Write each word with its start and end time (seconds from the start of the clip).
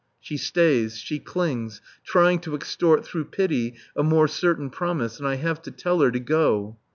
She 0.19 0.35
stays, 0.35 0.97
she 0.97 1.19
clings, 1.19 1.79
trying 2.03 2.39
to 2.39 2.55
extort 2.55 3.05
through 3.05 3.25
pity 3.25 3.75
a 3.95 4.01
more 4.01 4.27
certain 4.27 4.71
promise, 4.71 5.19
and 5.19 5.27
I 5.27 5.35
have 5.35 5.61
to 5.61 5.69
tell 5.69 5.99
her 5.99 6.09
to 6.09 6.19
go. 6.19 6.77